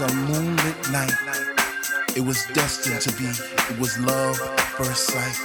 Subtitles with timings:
[0.00, 1.12] was a moonlit night.
[2.16, 3.28] It was destined to be.
[3.28, 5.36] It was love at first sight.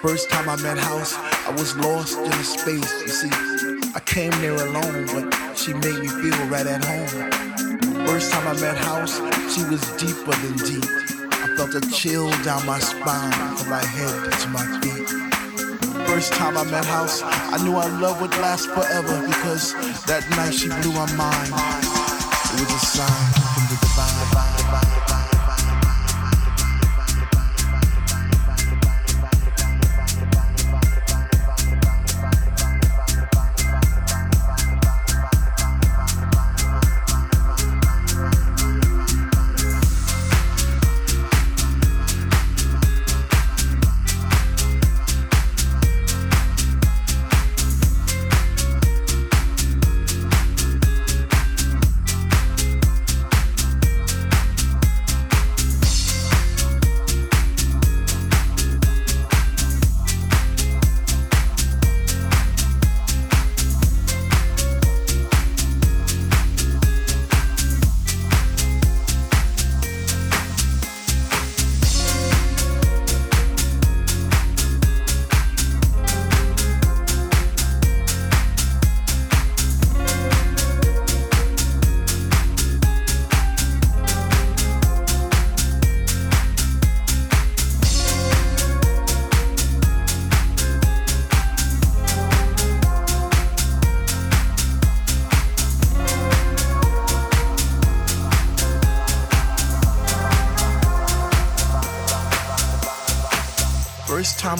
[0.00, 3.02] First time I met House, I was lost in a space.
[3.02, 3.30] You see,
[3.94, 8.06] I came there alone, but she made me feel right at home.
[8.06, 9.18] First time I met House,
[9.52, 10.88] she was deeper than deep.
[11.30, 15.08] I felt a chill down my spine from my head to my feet.
[16.08, 19.74] First time I met House, I knew our love would last forever because
[20.06, 21.52] that night she blew my mind.
[22.54, 23.47] It was a sign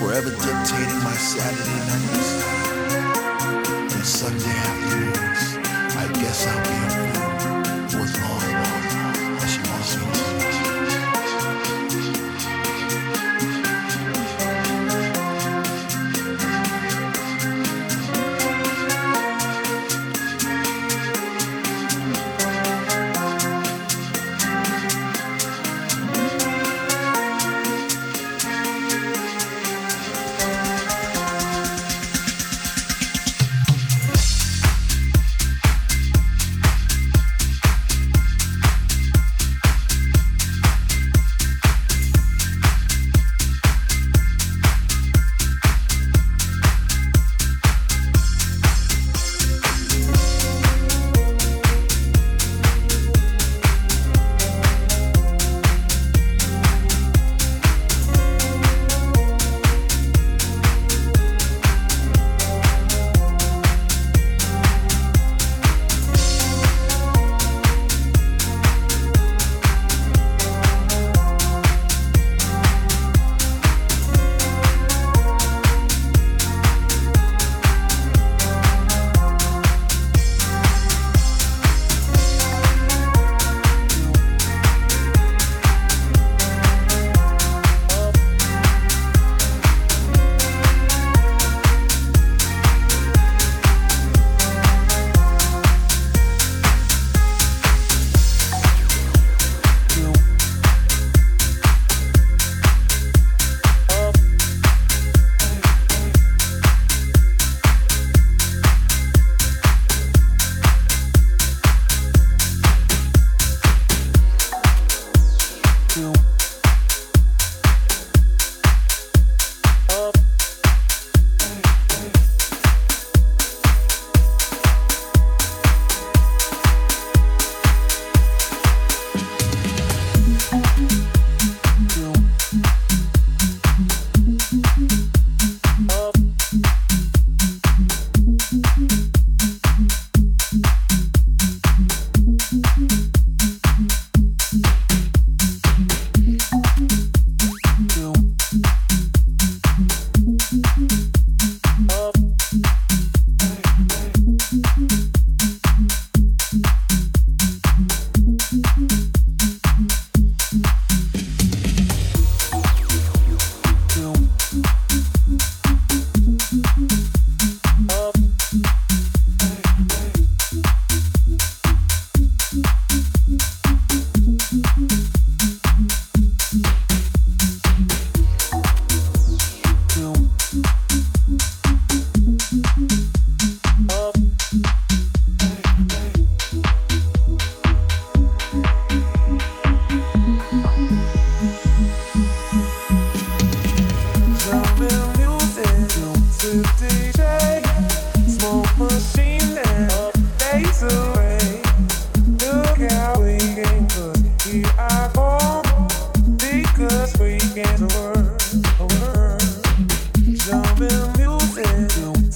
[0.00, 2.59] forever dictating my Saturday nights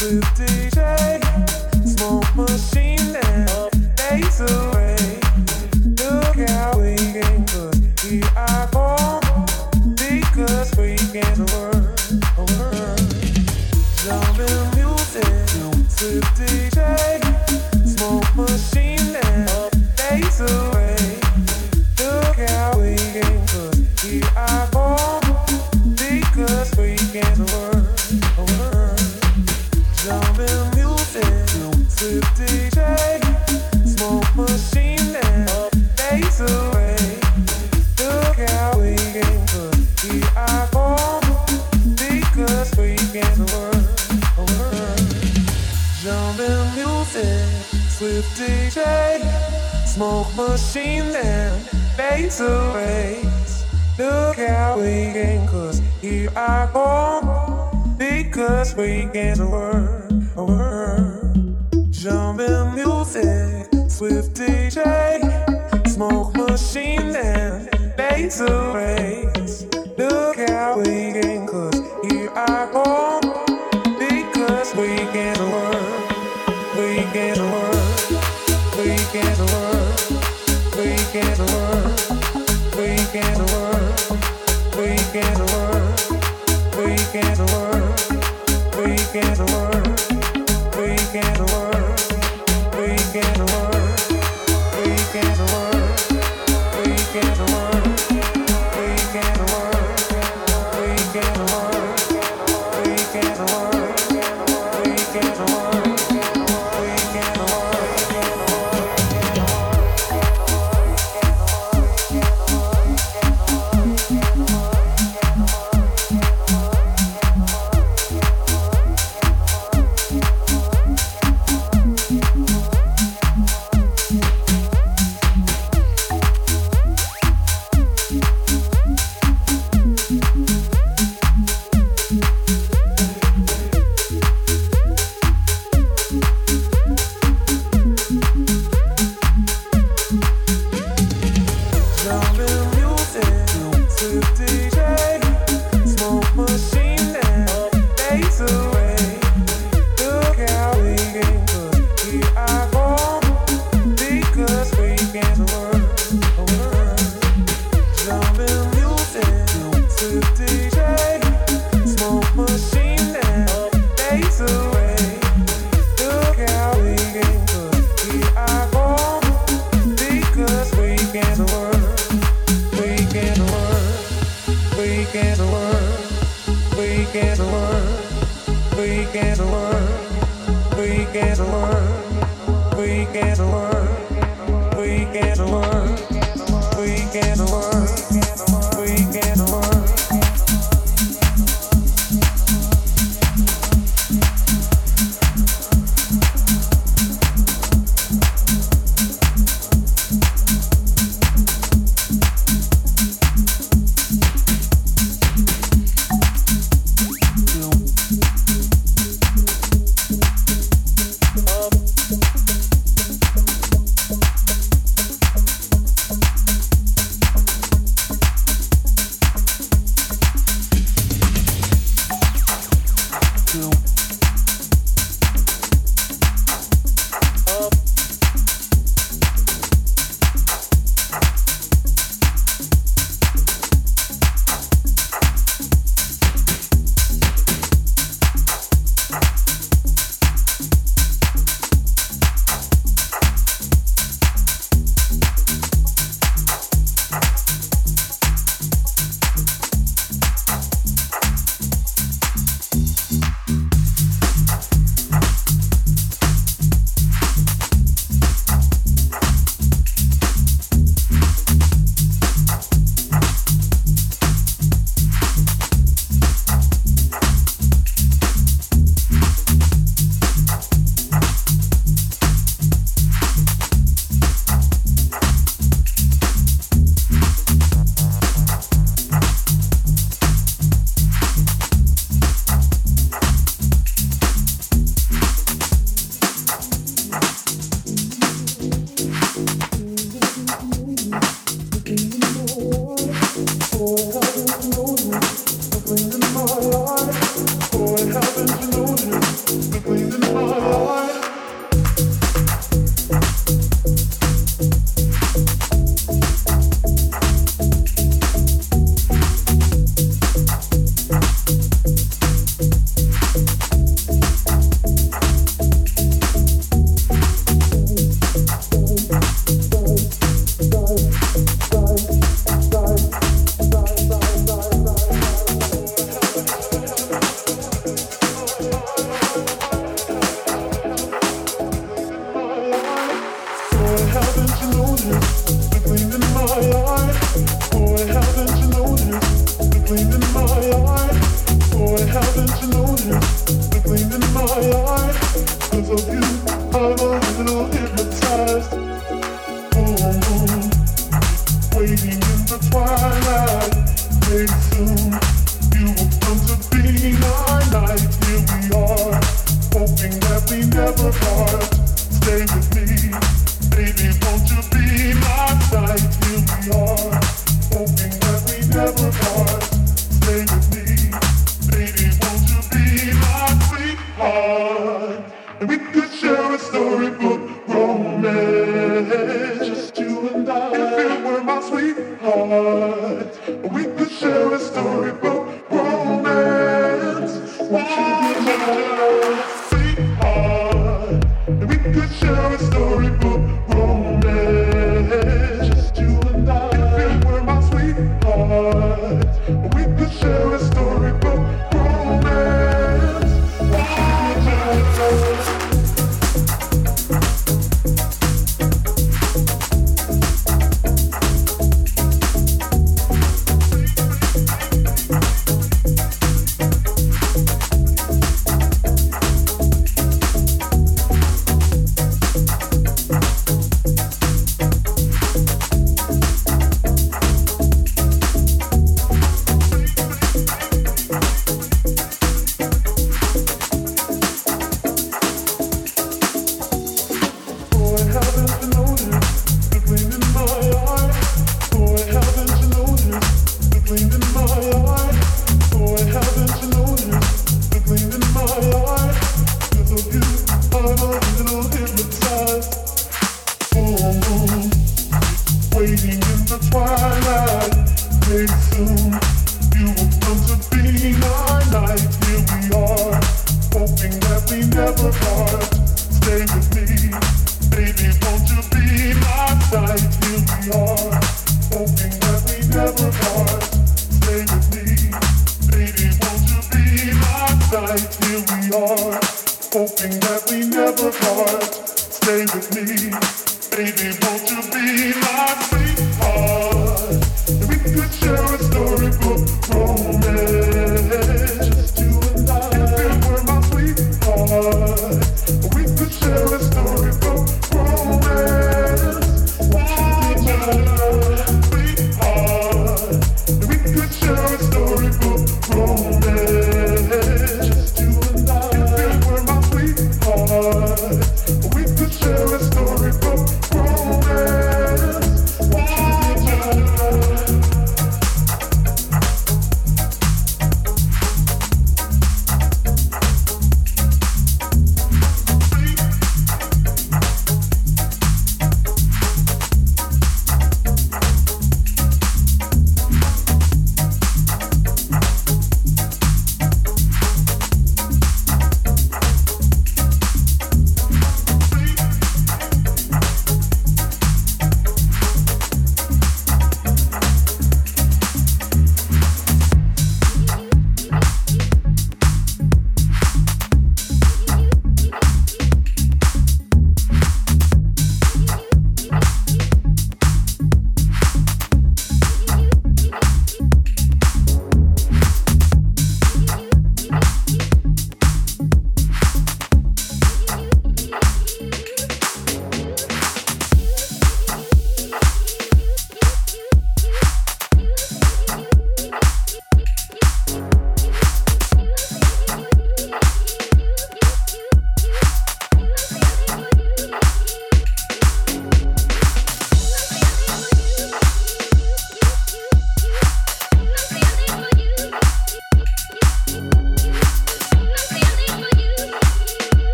[0.00, 0.97] with DJ.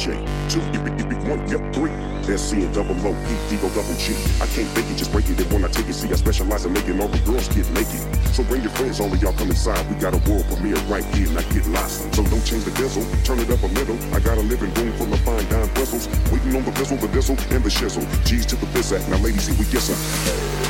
[0.00, 0.16] J.
[0.48, 1.92] Two, you be, you be one, yep, three.
[2.24, 4.16] S C and double O, E D O double G.
[4.40, 5.38] I can't fake it, just break it.
[5.38, 8.00] And when I take it, see, I specialize in making all the girls get naked.
[8.32, 9.84] So bring your friends, all of y'all come inside.
[9.90, 12.14] We got a world premiere right here, and I get lost.
[12.14, 13.98] So don't change the diesel, turn it up a little.
[14.14, 16.08] I got a living room full of fine dime bristles.
[16.32, 18.06] Waiting on the vessel, the diesel, and the shizzle.
[18.24, 19.06] G's to the bizzat.
[19.10, 20.69] Now, ladies, see, we get some.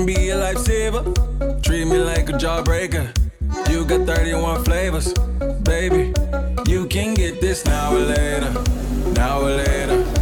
[0.00, 1.62] can be a lifesaver.
[1.62, 3.06] Treat me like a jawbreaker.
[3.68, 5.12] You got 31 flavors,
[5.62, 6.14] baby.
[6.66, 8.50] You can get this now or later.
[9.12, 10.19] Now or later.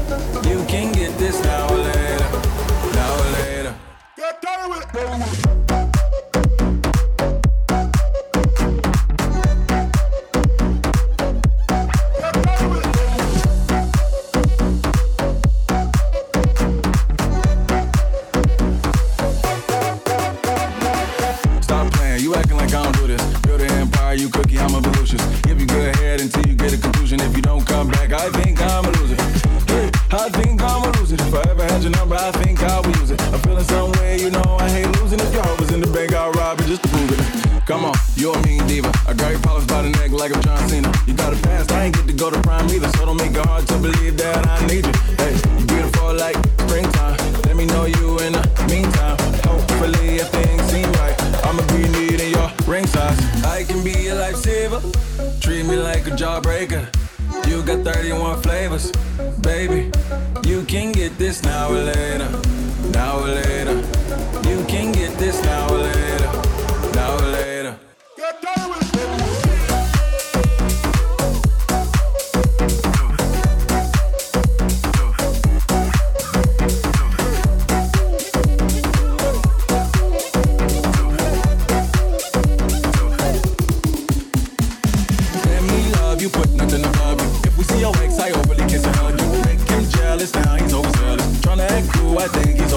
[92.21, 92.68] I think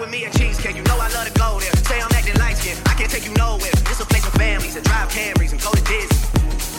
[0.00, 0.76] with me at Cheesecake.
[0.76, 1.76] You know I love to go there.
[1.84, 2.76] Say I'm acting light skin.
[2.88, 3.70] I can't take you nowhere.
[3.84, 6.16] This a place for families that drive Camrys and go to Disney.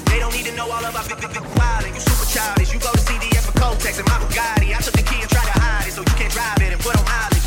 [0.09, 1.93] They don't need to know all about Big Big Wildin'.
[1.93, 2.73] You super childish.
[2.73, 4.73] You go to CVS for Kotex and my Bugatti.
[4.73, 6.81] I took the key and tried to hide it so you can't drive it and
[6.81, 7.45] put on mileage.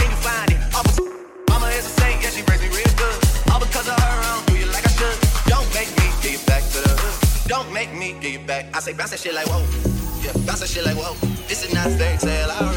[0.00, 0.60] Then you find it.
[0.72, 1.08] All because
[1.52, 2.24] Mama is a saint.
[2.24, 3.18] Yeah, she raised me real good.
[3.52, 5.16] All because of her, I don't do you like I should.
[5.44, 7.14] Don't make me get you back to the hood.
[7.52, 8.72] Don't make me get you back.
[8.72, 9.60] I say bounce that shit like whoa.
[10.24, 11.12] Yeah, bounce that shit like whoa.
[11.52, 12.48] This is not fair tale.
[12.48, 12.71] I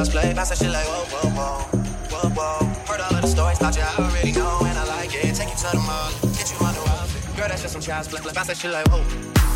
[0.00, 0.32] child's play.
[0.32, 1.60] Bounce that shit like whoa, whoa, whoa,
[2.08, 2.64] whoa, whoa.
[2.88, 5.34] Heard all of the stories, about you I already know, and I like it.
[5.34, 7.20] Take you to the mall, get you on the outfit.
[7.36, 8.20] Girl, that's just some child's play.
[8.32, 9.04] Bounce that shit like whoa,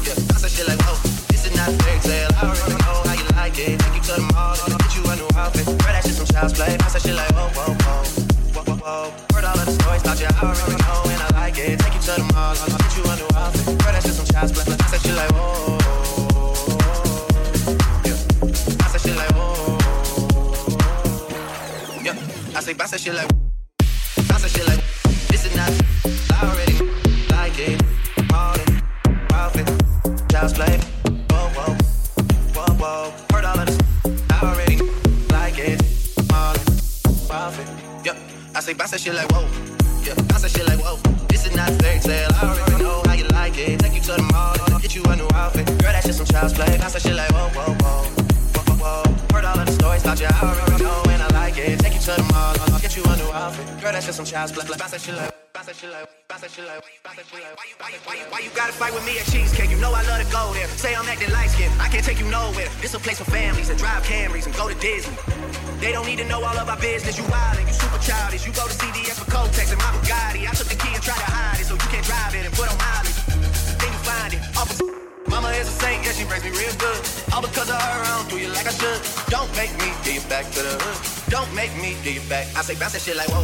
[0.04, 0.12] yeah.
[0.28, 0.96] Bounce that shit like whoa.
[1.32, 2.18] This is not a.
[2.28, 3.80] I already know how you like it.
[3.80, 5.64] Take you to the mall, get you a new outfit.
[5.64, 6.76] Girl, that's just some child's play.
[6.76, 8.04] Bounce that shit like whoa, whoa, whoa.
[8.52, 9.16] Whoa, whoa.
[9.32, 11.80] Heard all of the stories, about you I already know, and I like it.
[11.80, 13.64] Take you to the mall, I'll get you a new outfit.
[13.80, 14.76] Girl, that's just some child's play.
[14.76, 15.63] Bounce that shit like whoa.
[22.74, 23.28] me bounce that shit like,
[24.28, 24.82] bounce that shit like,
[25.28, 25.70] this is not,
[26.32, 26.76] I already
[27.30, 27.80] like it,
[28.34, 28.70] all it,
[29.30, 29.54] wild
[30.30, 30.78] child's play,
[31.30, 31.76] whoa, whoa,
[32.54, 33.78] whoa, whoa, heard all of this,
[34.30, 34.76] I already
[35.30, 35.80] like it,
[36.32, 36.70] all it,
[37.28, 38.16] wild it,
[38.54, 39.46] I say bounce that shit like, whoa,
[40.02, 40.96] yeah, bounce that shit like, whoa,
[41.28, 44.12] this is not fairy tale, I already know how you like it, take you to
[44.12, 47.02] the mall, get you a new outfit, girl, that shit some child's play, bounce that
[47.02, 48.02] shit like, whoa, whoa, whoa,
[48.56, 49.02] whoa, whoa,
[49.32, 51.03] heard all of the stories about you, I already know.
[53.84, 54.64] Girl, that's just some child's play.
[54.64, 57.44] Bounce that shit like, bounce that shit like, bounce that shit like, bounce that shit
[57.44, 57.52] like.
[57.52, 59.68] Why you, why you, why you, why you gotta fight with me at cheesecake?
[59.68, 60.64] You know I love to go there.
[60.80, 61.68] Say I'm acting light skin.
[61.76, 62.72] I can't take you nowhere.
[62.80, 65.12] This a place for families and drive Camrys and go to Disney.
[65.84, 67.18] They don't need to know all of our business.
[67.20, 68.48] You wildin', you super childish.
[68.48, 70.48] You go to CVS for Kotex and my Bugatti.
[70.48, 72.54] I took the key and tried to hide it so you can't drive it and
[72.56, 73.20] put on mileage.
[73.76, 74.40] Then you find it.
[74.56, 74.93] Opposite.
[75.34, 77.00] Mama is a saint, yeah, she raised me real good.
[77.34, 79.02] All because of her, I don't do you like I should.
[79.34, 80.96] Don't make me get you back to the hood.
[81.26, 82.46] Don't make me get you back.
[82.54, 83.42] I say bounce that shit like whoa.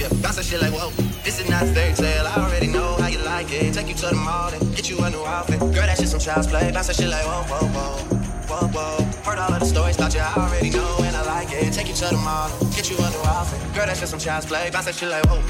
[0.00, 0.88] Yeah, bounce that shit like whoa.
[1.28, 3.74] This is not fairy tale, I already know how you like it.
[3.74, 5.60] Take you to the mall and get you a new outfit.
[5.60, 6.72] Girl, that shit some child's play.
[6.72, 8.18] Bounce that shit like whoa, whoa, whoa.
[8.48, 9.04] Whoa, whoa.
[9.28, 11.74] Heard all of the stories about you, I already know and I like it.
[11.74, 13.60] Take you to the mall, get you a new outfit.
[13.76, 14.70] Girl, that's just some child's play.
[14.70, 15.44] Bounce that shit like whoa.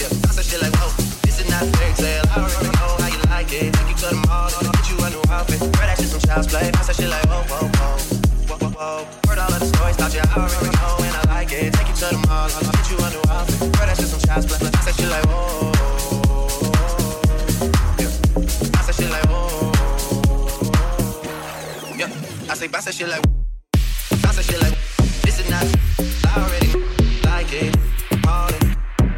[0.00, 2.24] Yeah, bounce that shit like whoa fairy tale.
[2.30, 3.72] I already know how you like it.
[3.74, 5.60] Take you to the mall and get you a new outfit.
[5.72, 6.70] That shit some child's play.
[6.94, 7.26] Shit like.
[9.28, 10.20] Heard all of the stories about you.
[10.20, 11.72] I already know and I like it.
[11.72, 13.72] Take you to the mall and get you a new outfit.
[13.72, 14.58] That shit some child's play.
[14.92, 15.24] Shit like.
[17.98, 18.10] Yeah.
[18.92, 19.26] Shit like.
[21.98, 22.10] Yeah.
[22.50, 23.24] I say shit like.
[24.42, 24.76] Shit like.
[25.22, 25.38] This.
[25.50, 26.70] I already
[27.24, 27.76] like it.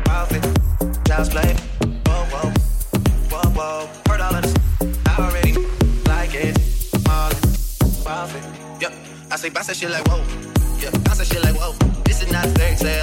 [0.09, 0.45] Outfit.
[1.07, 1.70] Child's play
[3.61, 3.89] whoa.
[4.09, 4.55] Heard all of this,
[5.07, 5.53] I already
[6.09, 6.35] like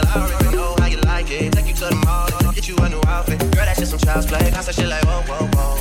[0.06, 1.54] I already know how you like it.
[1.54, 3.40] Take you to the mall, get you a new outfit.
[3.40, 4.50] Girl, That's just some child's play.
[4.52, 5.76] Bounce that shit like whoa, whoa, whoa.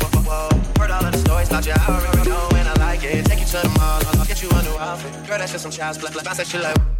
[0.00, 0.48] Whoa, whoa.
[0.78, 1.72] Heard all of the stories about you.
[1.72, 3.24] I already know and I like it.
[3.26, 5.12] Take you to the mall, get you a new outfit.
[5.26, 6.10] Girl, that shit some child's play.
[6.22, 6.99] Bounce that shit like.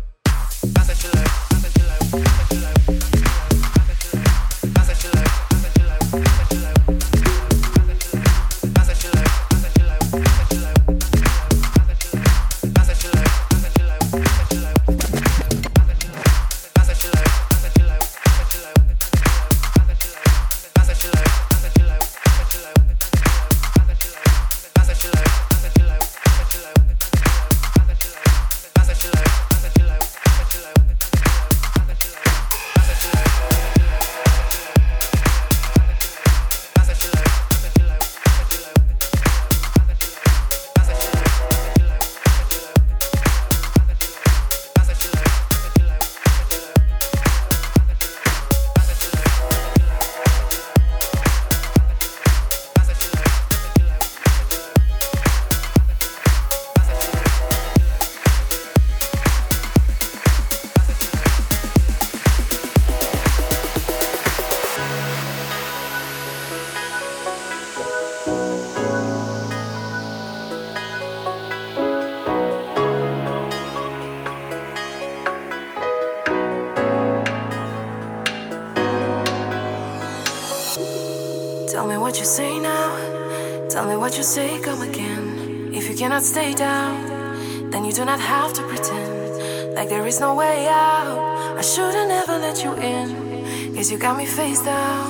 [86.21, 90.69] Cannot stay down, then you do not have to pretend like there is no way
[90.69, 91.57] out.
[91.57, 95.10] I should've never let you in, cause you got me face down.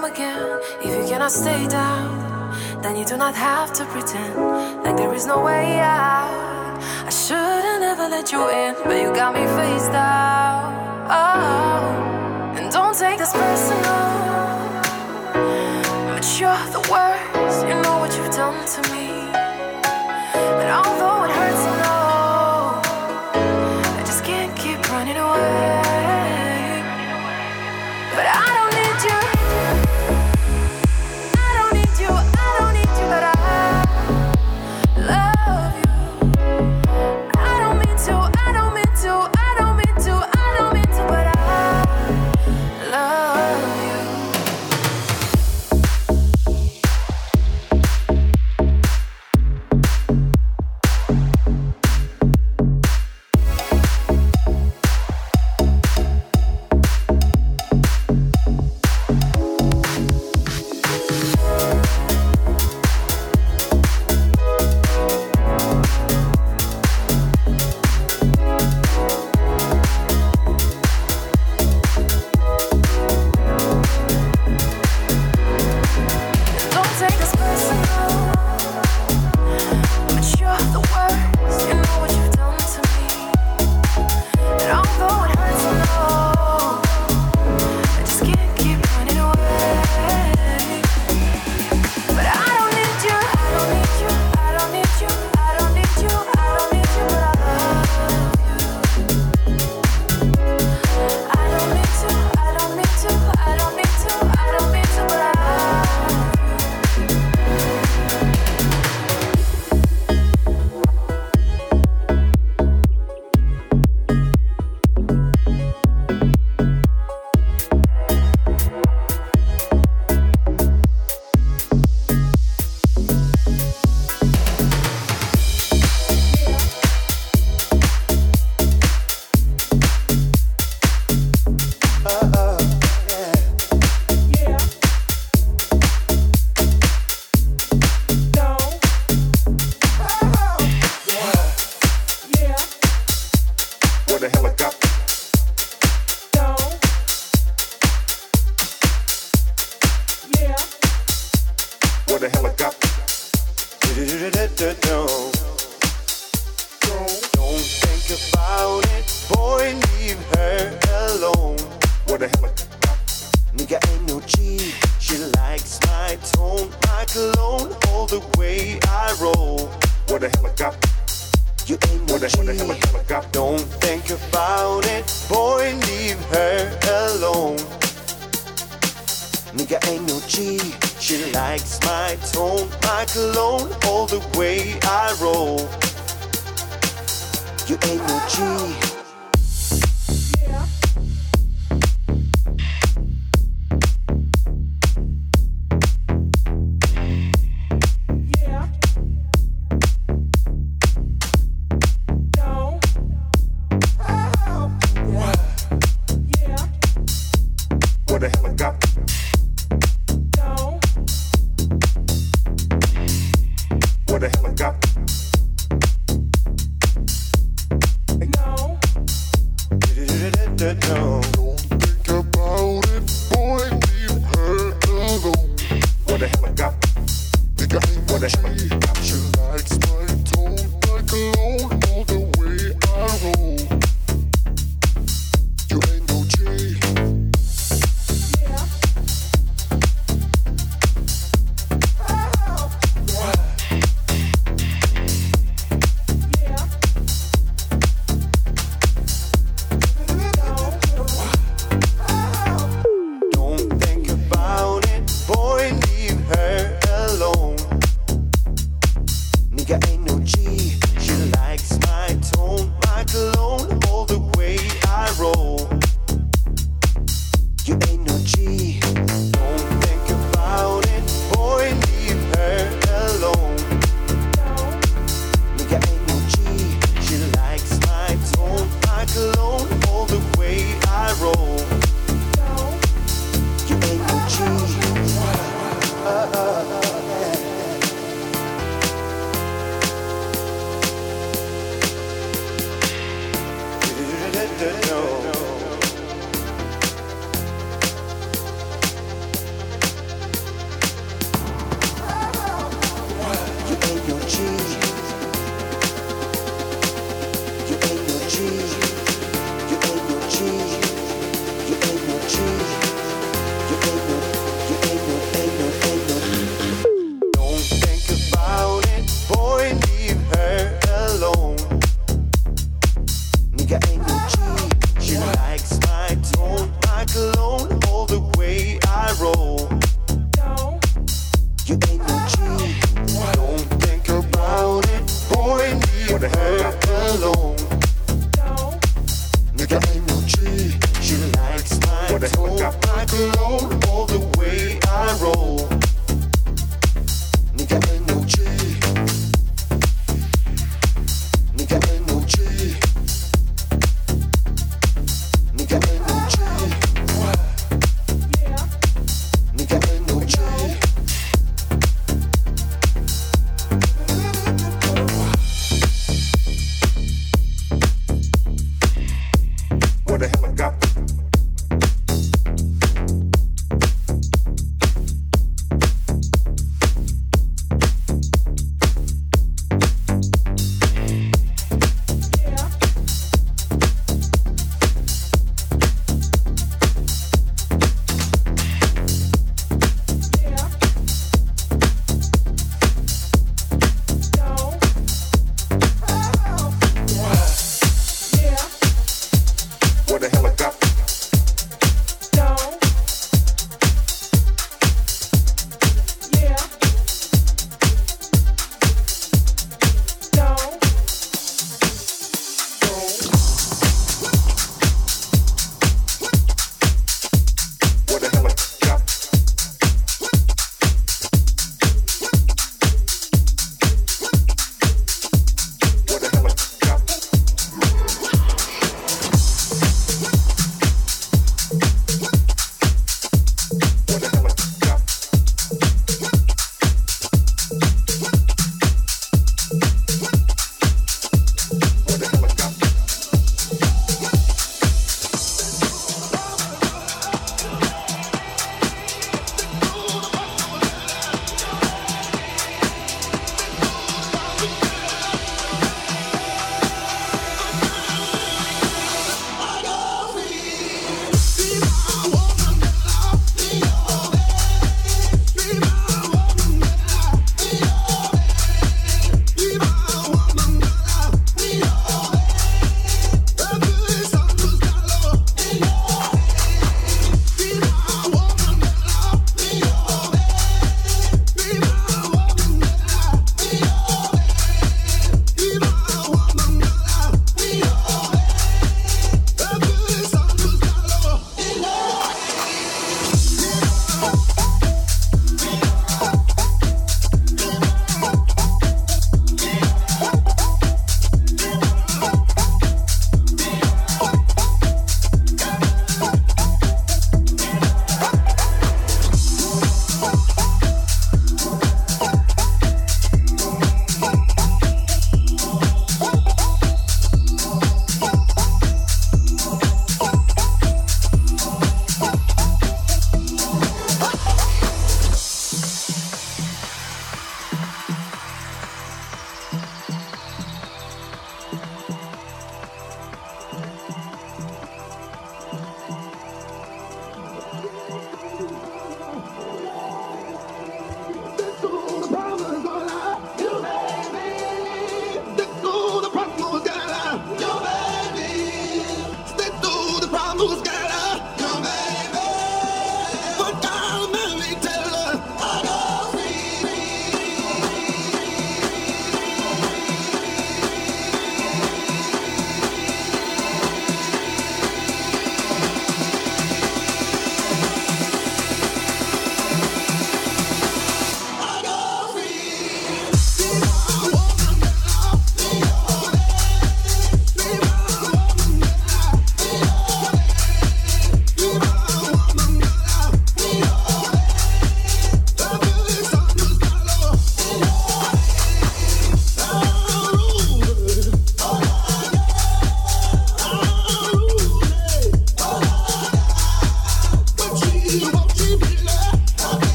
[0.00, 0.60] Come again.
[0.80, 4.36] If you cannot stay down, then you do not have to pretend
[4.84, 6.78] like there is no way out.
[7.08, 10.27] I should've never let you in, but you got me face down.